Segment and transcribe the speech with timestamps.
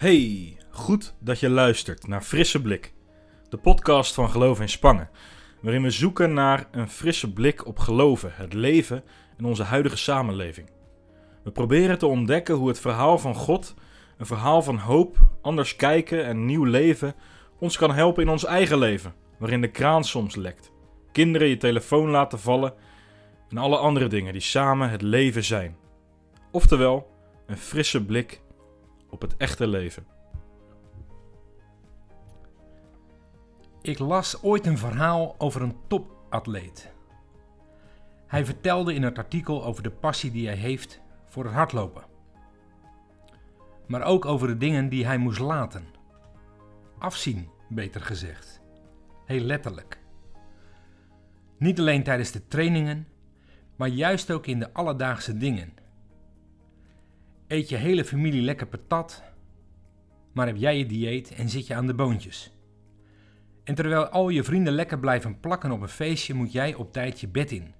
[0.00, 2.92] Hey, goed dat je luistert naar Frisse Blik,
[3.48, 5.10] de podcast van Geloof in Spangen,
[5.62, 9.04] waarin we zoeken naar een frisse blik op geloven, het leven
[9.36, 10.70] en onze huidige samenleving.
[11.44, 13.74] We proberen te ontdekken hoe het verhaal van God,
[14.18, 17.14] een verhaal van hoop, anders kijken en nieuw leven,
[17.58, 20.72] ons kan helpen in ons eigen leven, waarin de kraan soms lekt,
[21.12, 22.74] kinderen je telefoon laten vallen
[23.48, 25.76] en alle andere dingen die samen het leven zijn.
[26.50, 27.10] Oftewel,
[27.46, 28.40] een frisse blik
[29.10, 30.06] op het echte leven.
[33.82, 36.92] Ik las ooit een verhaal over een topatleet.
[38.26, 42.04] Hij vertelde in het artikel over de passie die hij heeft voor het hardlopen.
[43.86, 45.84] Maar ook over de dingen die hij moest laten.
[46.98, 48.60] Afzien, beter gezegd.
[49.24, 50.00] Heel letterlijk.
[51.58, 53.08] Niet alleen tijdens de trainingen,
[53.76, 55.72] maar juist ook in de alledaagse dingen.
[57.50, 59.22] Eet je hele familie lekker patat,
[60.32, 62.52] maar heb jij je dieet en zit je aan de boontjes.
[63.64, 67.20] En terwijl al je vrienden lekker blijven plakken op een feestje, moet jij op tijd
[67.20, 67.74] je bed in.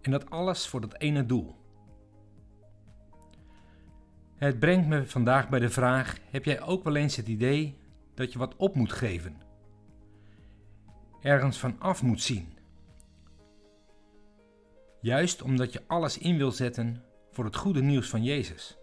[0.00, 1.56] En dat alles voor dat ene doel.
[4.36, 7.76] Het brengt me vandaag bij de vraag: heb jij ook wel eens het idee
[8.14, 9.36] dat je wat op moet geven?
[11.20, 12.48] Ergens van af moet zien?
[15.00, 18.76] Juist omdat je alles in wil zetten voor het goede nieuws van Jezus.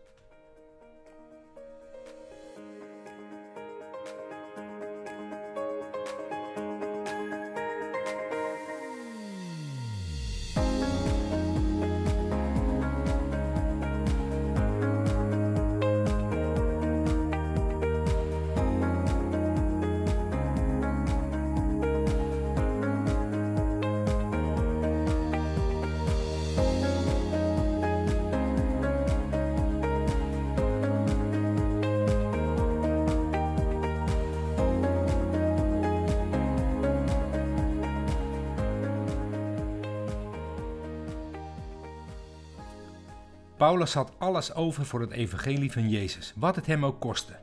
[43.59, 47.35] Paulus had alles over voor het evangelie van Jezus, wat het hem ook kostte.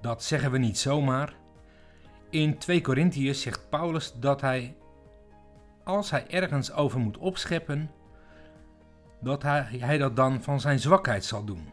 [0.00, 1.34] Dat zeggen we niet zomaar.
[2.30, 4.76] In 2 Korintiërs zegt Paulus dat hij,
[5.84, 7.90] als hij ergens over moet opscheppen,
[9.20, 11.72] dat hij, hij dat dan van zijn zwakheid zal doen.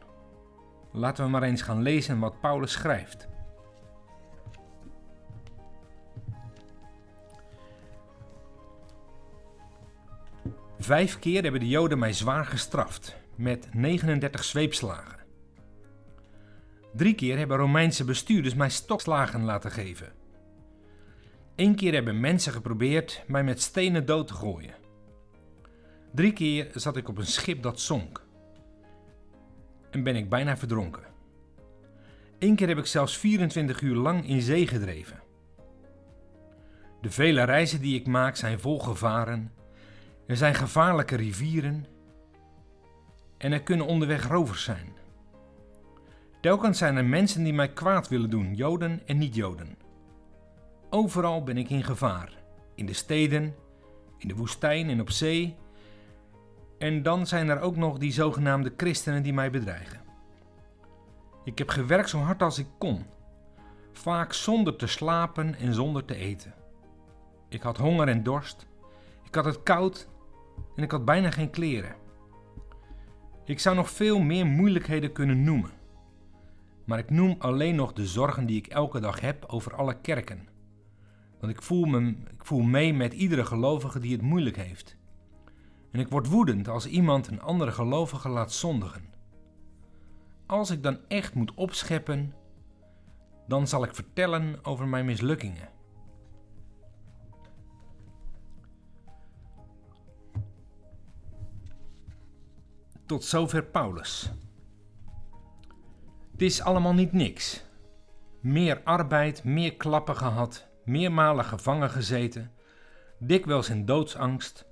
[0.91, 3.27] Laten we maar eens gaan lezen wat Paulus schrijft.
[10.79, 15.19] Vijf keer hebben de Joden mij zwaar gestraft met 39 zweepslagen.
[16.93, 20.11] Drie keer hebben Romeinse bestuurders mij stokslagen laten geven.
[21.55, 24.73] Eén keer hebben mensen geprobeerd mij met stenen dood te gooien.
[26.11, 28.25] Drie keer zat ik op een schip dat zonk.
[29.91, 31.03] En ben ik bijna verdronken.
[32.39, 35.21] Eén keer heb ik zelfs 24 uur lang in zee gedreven.
[37.01, 39.51] De vele reizen die ik maak zijn vol gevaren.
[40.27, 41.85] Er zijn gevaarlijke rivieren
[43.43, 44.93] en er kunnen onderweg rovers zijn.
[46.41, 49.77] Telkens zijn er mensen die mij kwaad willen doen, Joden en niet-Joden.
[50.89, 52.31] Overal ben ik in gevaar.
[52.75, 53.55] In de steden,
[54.17, 55.55] in de woestijn en op zee.
[56.77, 60.01] En dan zijn er ook nog die zogenaamde christenen die mij bedreigen.
[61.43, 63.05] Ik heb gewerkt zo hard als ik kon,
[63.91, 66.53] vaak zonder te slapen en zonder te eten.
[67.49, 68.67] Ik had honger en dorst,
[69.23, 70.07] ik had het koud
[70.75, 72.02] en ik had bijna geen kleren.
[73.45, 75.71] Ik zou nog veel meer moeilijkheden kunnen noemen.
[76.85, 80.47] Maar ik noem alleen nog de zorgen die ik elke dag heb over alle kerken.
[81.39, 84.97] Want ik voel, me, ik voel mee met iedere gelovige die het moeilijk heeft.
[85.91, 89.05] En ik word woedend als iemand een andere gelovige laat zondigen.
[90.45, 92.33] Als ik dan echt moet opscheppen,
[93.47, 95.69] dan zal ik vertellen over mijn mislukkingen.
[103.13, 104.31] Tot zover Paulus.
[106.31, 107.63] Het is allemaal niet niks.
[108.41, 112.51] Meer arbeid, meer klappen gehad, meermalen gevangen gezeten,
[113.19, 114.65] dikwijls in doodsangst,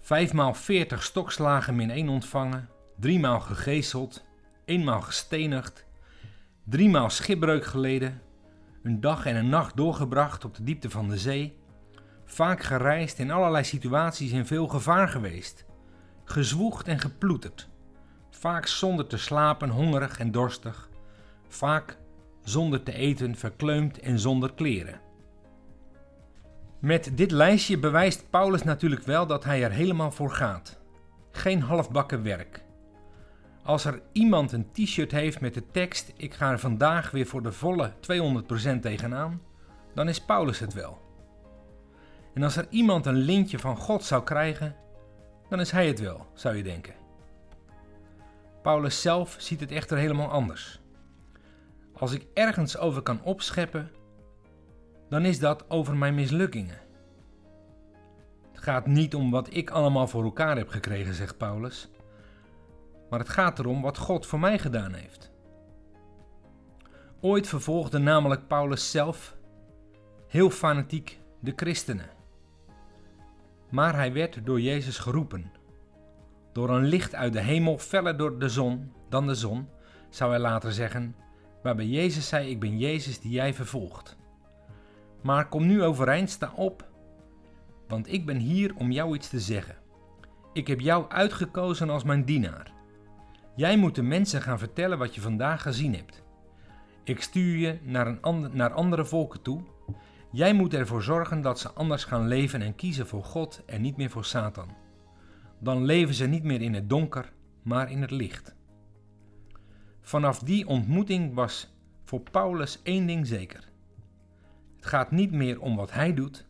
[0.00, 4.24] vijfmaal veertig stokslagen min één ontvangen, driemaal gegezeld,
[4.64, 5.86] eenmaal gestenigd,
[6.64, 8.22] driemaal schipbreuk geleden,
[8.82, 11.58] een dag en een nacht doorgebracht op de diepte van de zee,
[12.24, 15.64] vaak gereisd in allerlei situaties in veel gevaar geweest
[16.24, 17.68] gezwoegd en geploeterd,
[18.30, 20.88] vaak zonder te slapen, hongerig en dorstig,
[21.48, 21.98] vaak
[22.42, 25.00] zonder te eten, verkleumd en zonder kleren.
[26.78, 30.78] Met dit lijstje bewijst Paulus natuurlijk wel dat hij er helemaal voor gaat.
[31.30, 32.64] Geen halfbakken werk.
[33.62, 37.42] Als er iemand een t-shirt heeft met de tekst: Ik ga er vandaag weer voor
[37.42, 37.92] de volle
[38.76, 39.42] 200% tegenaan,
[39.94, 41.02] dan is Paulus het wel.
[42.34, 44.76] En als er iemand een lintje van God zou krijgen,
[45.54, 46.94] dan is hij het wel, zou je denken.
[48.62, 50.80] Paulus zelf ziet het echter helemaal anders.
[51.92, 53.90] Als ik ergens over kan opscheppen,
[55.08, 56.78] dan is dat over mijn mislukkingen.
[58.52, 61.88] Het gaat niet om wat ik allemaal voor elkaar heb gekregen, zegt Paulus,
[63.10, 65.30] maar het gaat erom wat God voor mij gedaan heeft.
[67.20, 69.36] Ooit vervolgde namelijk Paulus zelf
[70.28, 72.13] heel fanatiek de christenen.
[73.74, 75.52] Maar hij werd door Jezus geroepen.
[76.52, 79.68] Door een licht uit de hemel, feller door de zon dan de zon,
[80.08, 81.16] zou hij later zeggen,
[81.62, 84.16] waarbij Jezus zei: Ik ben Jezus die jij vervolgt.
[85.22, 86.88] Maar kom nu overeind, sta op,
[87.88, 89.76] want ik ben hier om jou iets te zeggen.
[90.52, 92.72] Ik heb jou uitgekozen als mijn dienaar.
[93.56, 96.22] Jij moet de mensen gaan vertellen wat je vandaag gezien hebt.
[97.04, 99.62] Ik stuur je naar, een and naar andere volken toe.
[100.34, 103.96] Jij moet ervoor zorgen dat ze anders gaan leven en kiezen voor God en niet
[103.96, 104.68] meer voor Satan.
[105.58, 107.32] Dan leven ze niet meer in het donker,
[107.62, 108.54] maar in het licht.
[110.00, 113.68] Vanaf die ontmoeting was voor Paulus één ding zeker.
[114.76, 116.46] Het gaat niet meer om wat hij doet,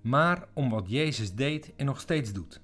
[0.00, 2.60] maar om wat Jezus deed en nog steeds doet.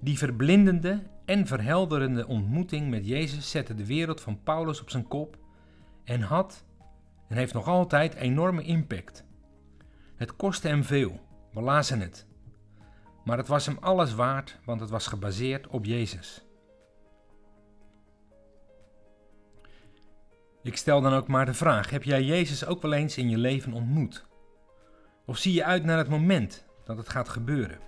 [0.00, 5.38] Die verblindende en verhelderende ontmoeting met Jezus zette de wereld van Paulus op zijn kop
[6.04, 6.64] en had
[7.28, 9.24] en heeft nog altijd enorme impact.
[10.16, 11.20] Het kostte hem veel,
[11.52, 12.26] we lazen het.
[13.24, 16.46] Maar het was hem alles waard, want het was gebaseerd op Jezus.
[20.62, 23.38] Ik stel dan ook maar de vraag: heb jij Jezus ook wel eens in je
[23.38, 24.26] leven ontmoet?
[25.24, 27.78] Of zie je uit naar het moment dat het gaat gebeuren?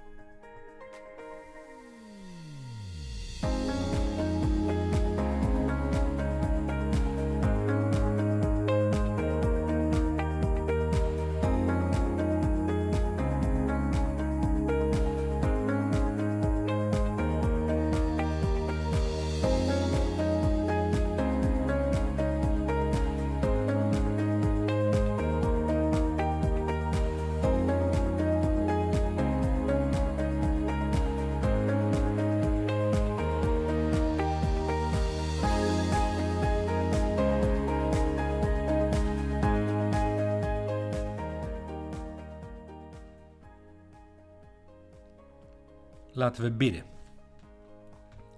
[46.13, 46.83] Laten we bidden.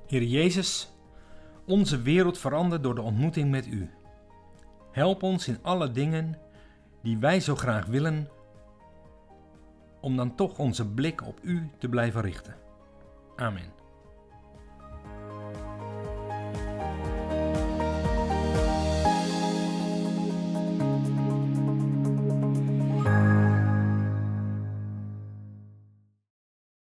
[0.06, 0.93] Heer Jezus,
[1.67, 3.90] onze wereld verandert door de ontmoeting met U.
[4.93, 6.38] Help ons in alle dingen
[7.02, 8.28] die wij zo graag willen,
[10.00, 12.55] om dan toch onze blik op U te blijven richten.
[13.37, 13.80] Amen.